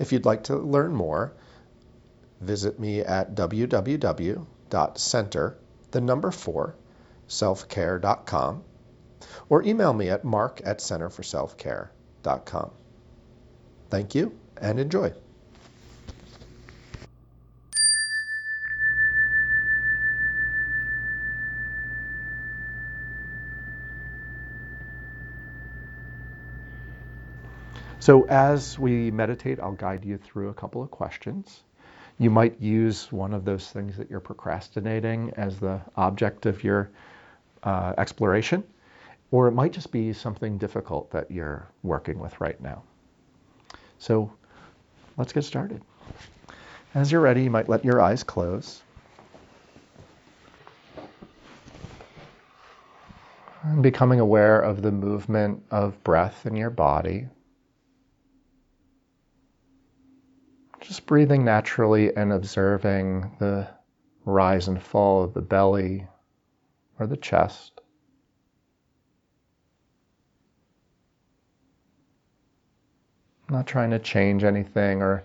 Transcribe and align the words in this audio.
If 0.00 0.10
you'd 0.12 0.24
like 0.24 0.44
to 0.44 0.56
learn 0.56 0.94
more, 0.94 1.34
visit 2.40 2.80
me 2.80 3.00
at 3.00 3.34
www.center, 3.34 4.38
the 5.90 6.00
number 6.00 6.30
four, 6.30 6.74
selfcare.com, 7.28 8.64
or 9.50 9.62
email 9.62 9.92
me 9.92 10.08
at 10.08 10.24
mark 10.24 10.62
at 10.64 10.78
centerforselfcare.com. 10.78 12.70
Thank 13.90 14.14
you 14.14 14.38
and 14.56 14.80
enjoy. 14.80 15.12
So, 28.00 28.22
as 28.28 28.78
we 28.78 29.10
meditate, 29.10 29.60
I'll 29.60 29.72
guide 29.72 30.06
you 30.06 30.16
through 30.16 30.48
a 30.48 30.54
couple 30.54 30.82
of 30.82 30.90
questions. 30.90 31.64
You 32.16 32.30
might 32.30 32.58
use 32.58 33.12
one 33.12 33.34
of 33.34 33.44
those 33.44 33.68
things 33.68 33.98
that 33.98 34.08
you're 34.08 34.20
procrastinating 34.20 35.34
as 35.36 35.60
the 35.60 35.82
object 35.96 36.46
of 36.46 36.64
your 36.64 36.90
uh, 37.62 37.92
exploration, 37.98 38.64
or 39.30 39.48
it 39.48 39.52
might 39.52 39.74
just 39.74 39.92
be 39.92 40.14
something 40.14 40.56
difficult 40.56 41.10
that 41.10 41.30
you're 41.30 41.68
working 41.82 42.18
with 42.18 42.40
right 42.40 42.58
now. 42.62 42.82
So, 43.98 44.32
let's 45.18 45.34
get 45.34 45.44
started. 45.44 45.82
As 46.94 47.12
you're 47.12 47.20
ready, 47.20 47.42
you 47.42 47.50
might 47.50 47.68
let 47.68 47.84
your 47.84 48.00
eyes 48.00 48.22
close. 48.22 48.82
And 53.62 53.82
becoming 53.82 54.20
aware 54.20 54.58
of 54.58 54.80
the 54.80 54.90
movement 54.90 55.62
of 55.70 56.02
breath 56.02 56.46
in 56.46 56.56
your 56.56 56.70
body. 56.70 57.28
Just 60.90 61.06
breathing 61.06 61.44
naturally 61.44 62.16
and 62.16 62.32
observing 62.32 63.36
the 63.38 63.68
rise 64.24 64.66
and 64.66 64.82
fall 64.82 65.22
of 65.22 65.34
the 65.34 65.40
belly 65.40 66.08
or 66.98 67.06
the 67.06 67.16
chest. 67.16 67.80
Not 73.48 73.68
trying 73.68 73.90
to 73.90 74.00
change 74.00 74.42
anything 74.42 75.00
or 75.00 75.22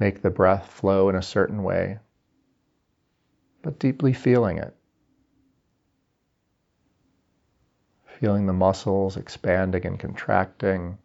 make 0.00 0.20
the 0.20 0.30
breath 0.30 0.66
flow 0.66 1.08
in 1.08 1.14
a 1.14 1.22
certain 1.22 1.62
way, 1.62 2.00
but 3.62 3.78
deeply 3.78 4.12
feeling 4.12 4.58
it. 4.58 4.76
Feeling 8.18 8.46
the 8.46 8.52
muscles 8.52 9.16
expanding 9.16 9.86
and 9.86 10.00
contracting 10.00 10.98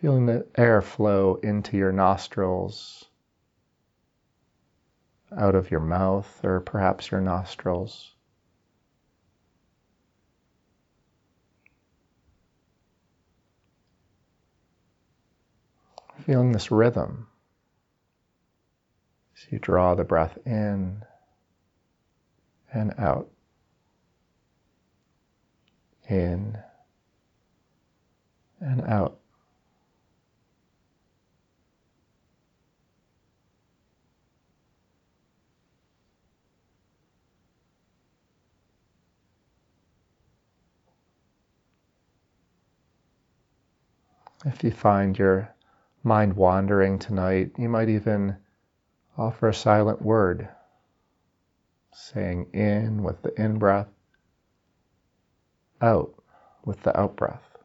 Feeling 0.00 0.26
the 0.26 0.46
air 0.58 0.82
flow 0.82 1.36
into 1.36 1.78
your 1.78 1.90
nostrils, 1.90 3.06
out 5.34 5.54
of 5.54 5.70
your 5.70 5.80
mouth, 5.80 6.44
or 6.44 6.60
perhaps 6.60 7.10
your 7.10 7.22
nostrils. 7.22 8.12
Feeling 16.26 16.52
this 16.52 16.70
rhythm 16.70 17.28
as 19.34 19.50
you 19.50 19.58
draw 19.58 19.94
the 19.94 20.04
breath 20.04 20.36
in 20.44 21.02
and 22.70 22.92
out, 22.98 23.30
in 26.06 26.58
and 28.60 28.82
out. 28.82 29.20
If 44.46 44.62
you 44.62 44.70
find 44.70 45.18
your 45.18 45.52
mind 46.04 46.36
wandering 46.36 47.00
tonight, 47.00 47.50
you 47.58 47.68
might 47.68 47.88
even 47.88 48.36
offer 49.18 49.48
a 49.48 49.54
silent 49.54 50.00
word, 50.00 50.48
saying 51.92 52.50
in 52.52 53.02
with 53.02 53.22
the 53.22 53.34
in 53.40 53.58
breath, 53.58 53.88
out 55.80 56.14
with 56.64 56.80
the 56.82 56.96
out 56.98 57.16
breath. 57.16 57.55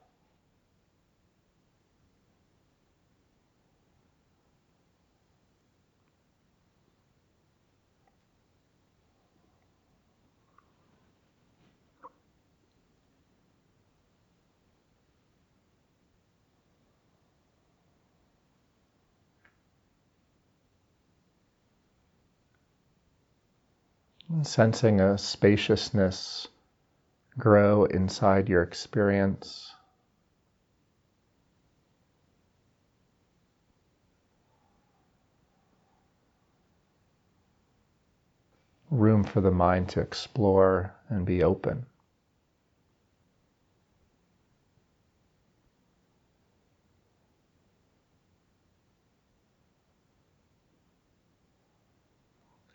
Sensing 24.44 25.00
a 25.02 25.18
spaciousness 25.18 26.48
grow 27.38 27.86
inside 27.86 28.50
your 28.50 28.64
experience. 28.64 29.74
Room 38.90 39.24
for 39.24 39.42
the 39.42 39.52
mind 39.52 39.90
to 39.90 40.02
explore 40.02 40.94
and 41.10 41.26
be 41.26 41.44
open. 41.44 41.86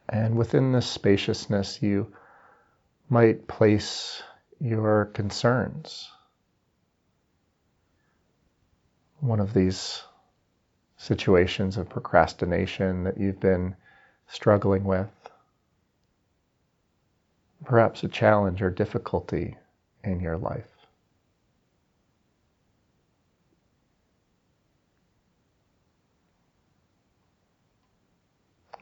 And 0.08 0.36
within 0.36 0.72
this 0.72 0.86
spaciousness, 0.86 1.82
you 1.82 2.12
might 3.08 3.48
place 3.48 4.22
your 4.60 5.06
concerns. 5.06 6.10
One 9.20 9.40
of 9.40 9.52
these 9.54 10.02
situations 10.96 11.76
of 11.76 11.88
procrastination 11.88 13.04
that 13.04 13.18
you've 13.18 13.40
been 13.40 13.76
struggling 14.28 14.84
with, 14.84 15.10
perhaps 17.64 18.02
a 18.02 18.08
challenge 18.08 18.62
or 18.62 18.70
difficulty 18.70 19.56
in 20.04 20.20
your 20.20 20.36
life. 20.36 20.75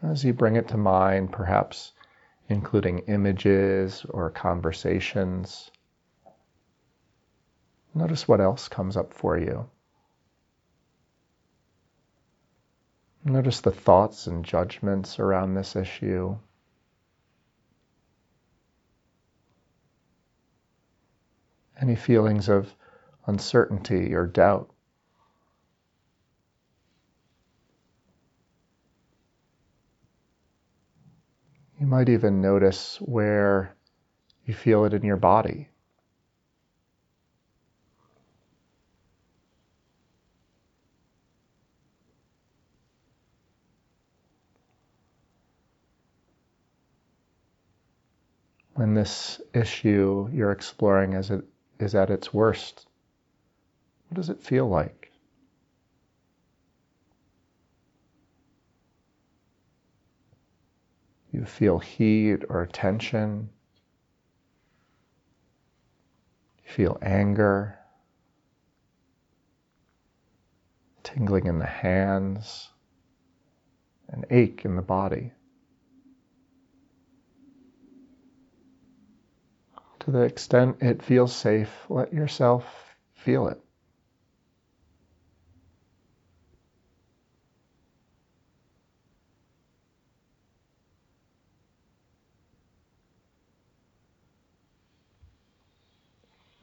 As 0.04 0.24
you 0.24 0.32
bring 0.32 0.56
it 0.56 0.68
to 0.68 0.76
mind, 0.76 1.32
perhaps 1.32 1.92
including 2.48 2.98
images 3.00 4.04
or 4.10 4.30
conversations. 4.30 5.70
Notice 7.94 8.28
what 8.28 8.40
else 8.40 8.68
comes 8.68 8.96
up 8.96 9.14
for 9.14 9.38
you. 9.38 9.68
Notice 13.24 13.60
the 13.62 13.70
thoughts 13.70 14.26
and 14.26 14.44
judgments 14.44 15.18
around 15.18 15.54
this 15.54 15.76
issue. 15.76 16.36
Any 21.80 21.96
feelings 21.96 22.48
of 22.50 22.74
uncertainty 23.26 24.14
or 24.14 24.26
doubt. 24.26 24.73
You 31.84 31.90
might 31.90 32.08
even 32.08 32.40
notice 32.40 32.96
where 33.02 33.76
you 34.46 34.54
feel 34.54 34.86
it 34.86 34.94
in 34.94 35.02
your 35.02 35.18
body. 35.18 35.68
When 48.72 48.94
this 48.94 49.42
issue 49.52 50.30
you're 50.32 50.52
exploring 50.52 51.12
is 51.12 51.94
at 51.94 52.10
its 52.10 52.32
worst, 52.32 52.86
what 54.08 54.16
does 54.16 54.30
it 54.30 54.40
feel 54.40 54.66
like? 54.66 55.03
You 61.44 61.48
feel 61.50 61.78
heat 61.78 62.42
or 62.48 62.64
tension. 62.64 63.50
You 66.64 66.70
feel 66.72 66.98
anger, 67.02 67.78
tingling 71.02 71.44
in 71.44 71.58
the 71.58 71.66
hands, 71.66 72.70
an 74.08 74.24
ache 74.30 74.64
in 74.64 74.74
the 74.74 74.80
body. 74.80 75.32
To 80.00 80.10
the 80.10 80.22
extent 80.22 80.78
it 80.80 81.02
feels 81.02 81.36
safe, 81.36 81.84
let 81.90 82.14
yourself 82.14 82.64
feel 83.12 83.48
it. 83.48 83.62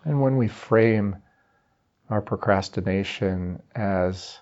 And 0.04 0.22
when 0.22 0.38
we 0.38 0.48
frame 0.48 1.18
our 2.10 2.22
procrastination 2.22 3.62
as 3.76 4.42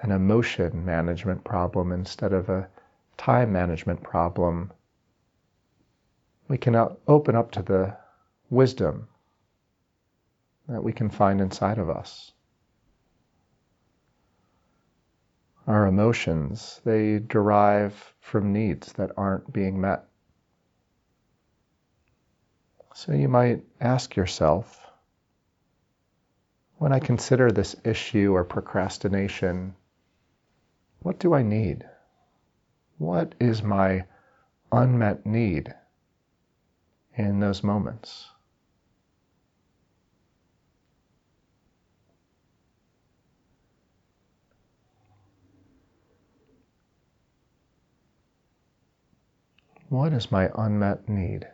an 0.00 0.10
emotion 0.10 0.84
management 0.84 1.44
problem 1.44 1.92
instead 1.92 2.32
of 2.32 2.48
a 2.48 2.68
time 3.16 3.52
management 3.52 4.02
problem, 4.02 4.72
we 6.48 6.56
can 6.56 6.74
open 7.06 7.34
up 7.34 7.50
to 7.52 7.62
the 7.62 7.96
wisdom 8.48 9.08
that 10.68 10.82
we 10.82 10.92
can 10.92 11.10
find 11.10 11.40
inside 11.40 11.78
of 11.78 11.90
us. 11.90 12.32
Our 15.66 15.86
emotions, 15.86 16.80
they 16.84 17.18
derive 17.18 18.14
from 18.20 18.52
needs 18.52 18.92
that 18.94 19.12
aren't 19.18 19.52
being 19.52 19.78
met. 19.80 20.06
So 22.98 23.12
you 23.12 23.28
might 23.28 23.62
ask 23.80 24.16
yourself 24.16 24.84
when 26.78 26.92
I 26.92 26.98
consider 26.98 27.52
this 27.52 27.76
issue 27.84 28.32
or 28.34 28.42
procrastination, 28.42 29.76
what 30.98 31.20
do 31.20 31.32
I 31.32 31.44
need? 31.44 31.86
What 32.96 33.36
is 33.38 33.62
my 33.62 34.04
unmet 34.72 35.24
need 35.24 35.72
in 37.14 37.38
those 37.38 37.62
moments? 37.62 38.30
What 49.88 50.12
is 50.12 50.32
my 50.32 50.50
unmet 50.56 51.08
need? 51.08 51.46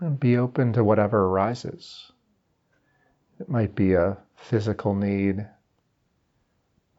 And 0.00 0.18
be 0.18 0.38
open 0.38 0.72
to 0.72 0.82
whatever 0.82 1.26
arises. 1.26 2.10
It 3.38 3.48
might 3.48 3.74
be 3.74 3.92
a 3.92 4.16
physical 4.34 4.94
need, 4.94 5.46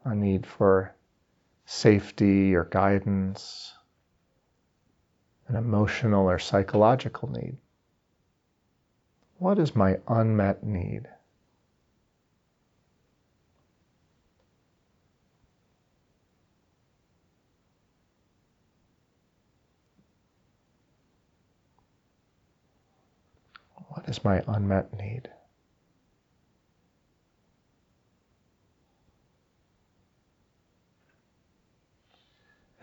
a 0.03 0.15
need 0.15 0.45
for 0.45 0.93
safety 1.65 2.55
or 2.55 2.65
guidance, 2.65 3.73
an 5.47 5.55
emotional 5.55 6.29
or 6.29 6.37
psychological 6.37 7.31
need. 7.31 7.57
What 9.37 9.57
is 9.57 9.75
my 9.75 9.99
unmet 10.07 10.63
need? 10.63 11.09
Is 24.11 24.23
my 24.25 24.43
unmet 24.45 24.93
need? 24.97 25.29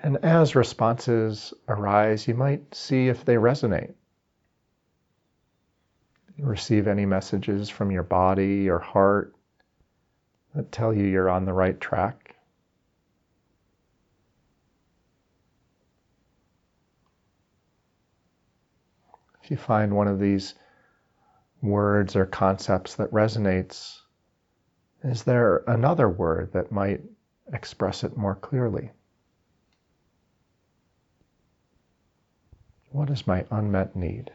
And 0.03 0.17
as 0.25 0.55
responses 0.55 1.53
arise, 1.69 2.27
you 2.27 2.35
might 2.35 2.75
see 2.75 3.09
if 3.09 3.27
they 3.27 3.35
resonate. 3.35 3.93
Receive 6.39 6.89
any 6.89 7.05
messages 7.05 7.69
from 7.69 7.91
your 7.91 8.05
body 8.05 8.71
or 8.71 8.79
heart 8.79 9.35
that 10.55 10.73
tell 10.73 10.95
you 10.95 11.05
you're 11.05 11.29
on 11.29 11.45
the 11.45 11.53
right 11.53 11.79
track. 11.79 12.37
If 19.43 19.51
you 19.51 19.57
find 19.57 19.95
one 19.95 20.09
of 20.09 20.19
these 20.19 20.55
words 21.63 22.17
or 22.17 22.27
concepts 22.27 22.95
that 22.97 23.11
resonates, 23.11 24.01
is 25.03 25.23
there 25.25 25.59
another 25.67 26.09
word 26.09 26.53
that 26.53 26.73
might 26.73 27.03
express 27.53 28.05
it 28.05 28.17
more 28.17 28.35
clearly? 28.35 28.91
What 32.91 33.11
is 33.11 33.27
my 33.27 33.45
unmet 33.51 33.95
need? 33.97 34.31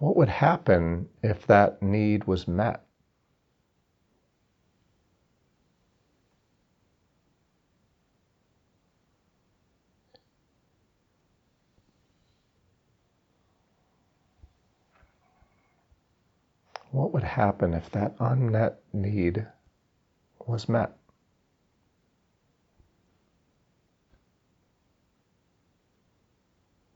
What 0.00 0.16
would 0.16 0.30
happen 0.30 1.10
if 1.22 1.46
that 1.48 1.82
need 1.82 2.24
was 2.24 2.48
met? 2.48 2.82
What 16.92 17.12
would 17.12 17.22
happen 17.22 17.74
if 17.74 17.90
that 17.90 18.16
unmet 18.18 18.80
need 18.94 19.46
was 20.46 20.66
met? 20.66 20.96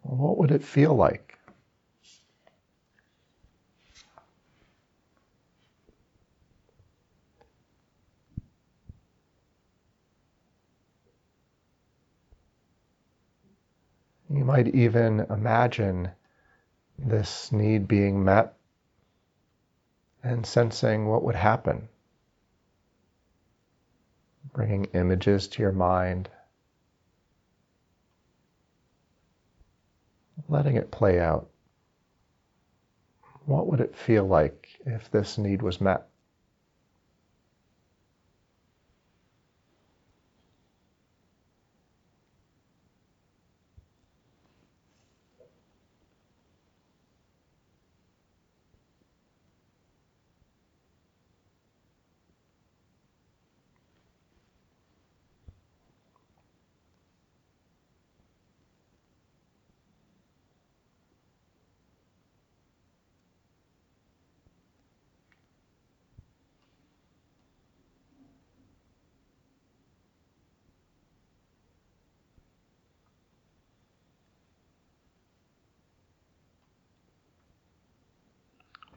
What 0.01 0.39
would 0.39 0.51
it 0.51 0.65
feel 0.65 0.95
like? 0.95 1.34
You 14.35 14.45
might 14.45 14.67
even 14.75 15.21
imagine 15.31 16.11
this 16.99 17.53
need 17.53 17.87
being 17.87 18.25
met 18.25 18.57
and 20.25 20.45
sensing 20.45 21.07
what 21.07 21.23
would 21.23 21.37
happen. 21.37 21.89
Bringing 24.53 24.87
images 24.87 25.47
to 25.49 25.63
your 25.63 25.71
mind, 25.71 26.29
letting 30.49 30.75
it 30.75 30.91
play 30.91 31.21
out. 31.21 31.49
What 33.45 33.69
would 33.69 33.81
it 33.81 33.95
feel 33.95 34.25
like 34.25 34.81
if 34.85 35.13
this 35.13 35.39
need 35.39 35.63
was 35.63 35.81
met? 35.81 36.09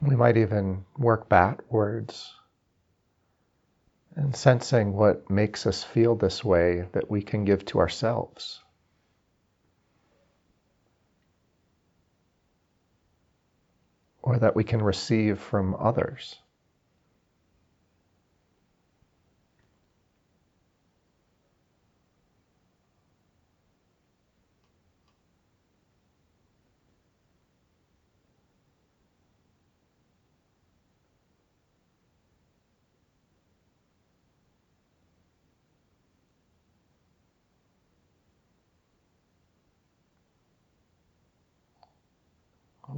We 0.00 0.14
might 0.14 0.36
even 0.36 0.84
work 0.96 1.28
backwards 1.28 2.32
and 4.14 4.34
sensing 4.34 4.94
what 4.94 5.28
makes 5.30 5.66
us 5.66 5.82
feel 5.82 6.14
this 6.14 6.44
way 6.44 6.88
that 6.92 7.10
we 7.10 7.22
can 7.22 7.44
give 7.44 7.64
to 7.66 7.78
ourselves. 7.80 8.60
Or 14.22 14.38
that 14.38 14.54
we 14.56 14.64
can 14.64 14.82
receive 14.82 15.38
from 15.38 15.74
others. 15.74 16.38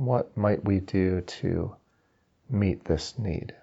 What 0.01 0.35
might 0.35 0.65
we 0.65 0.81
do 0.81 1.21
to 1.21 1.77
meet 2.49 2.85
this 2.87 3.19
need? 3.19 3.55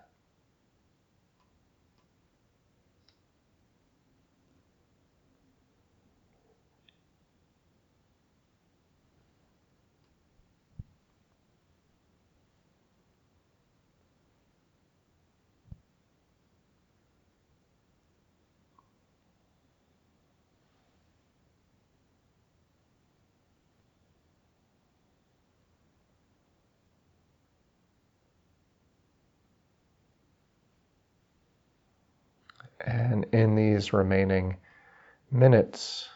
And 32.88 33.26
in 33.34 33.56
these 33.56 33.92
remaining 33.92 34.56
minutes, 35.30 36.08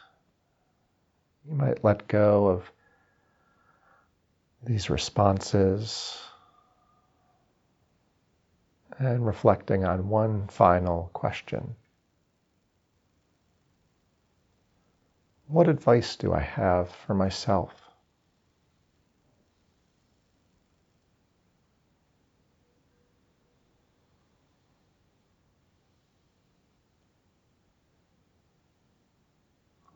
you 1.44 1.54
might 1.54 1.84
let 1.84 2.08
go 2.08 2.46
of 2.46 2.72
these 4.64 4.88
responses 4.88 6.18
and 8.98 9.26
reflecting 9.26 9.84
on 9.84 10.08
one 10.08 10.48
final 10.48 11.10
question. 11.12 11.76
What 15.48 15.68
advice 15.68 16.16
do 16.16 16.32
I 16.32 16.40
have 16.40 16.88
for 16.88 17.12
myself? 17.12 17.81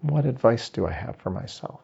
What 0.09 0.25
advice 0.25 0.71
do 0.71 0.87
I 0.87 0.93
have 0.93 1.17
for 1.17 1.31
myself? 1.31 1.83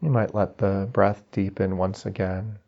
You 0.00 0.08
might 0.08 0.34
let 0.34 0.56
the 0.56 0.88
breath 0.90 1.22
deepen 1.32 1.76
once 1.76 2.06
again. 2.06 2.60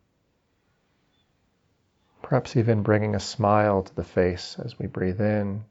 Perhaps 2.21 2.55
even 2.55 2.83
bringing 2.83 3.15
a 3.15 3.19
smile 3.19 3.81
to 3.81 3.95
the 3.95 4.03
face 4.03 4.59
as 4.59 4.77
we 4.77 4.85
breathe 4.85 5.19
in 5.19 5.65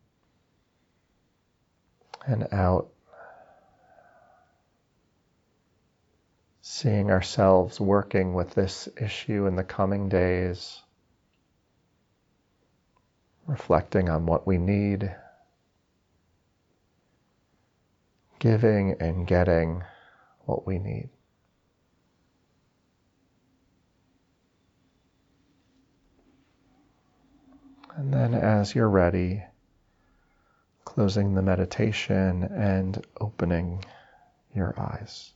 and 2.26 2.48
out. 2.52 2.88
Seeing 6.62 7.10
ourselves 7.10 7.80
working 7.80 8.32
with 8.34 8.54
this 8.54 8.88
issue 9.00 9.46
in 9.46 9.56
the 9.56 9.64
coming 9.64 10.08
days, 10.08 10.80
reflecting 13.46 14.08
on 14.08 14.26
what 14.26 14.46
we 14.46 14.56
need, 14.56 15.14
giving 18.38 18.96
and 19.00 19.26
getting 19.26 19.82
what 20.46 20.66
we 20.66 20.78
need. 20.78 21.10
And 27.96 28.14
then, 28.14 28.32
as 28.32 28.74
you're 28.74 28.88
ready, 28.88 29.42
closing 30.94 31.34
the 31.34 31.42
meditation 31.42 32.42
and 32.42 33.06
opening 33.20 33.84
your 34.54 34.74
eyes. 34.78 35.32